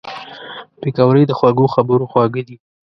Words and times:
پکورې 0.81 1.23
د 1.27 1.31
خوږو 1.37 1.65
خبرو 1.75 2.09
خواړه 2.11 2.41
دي 2.47 2.55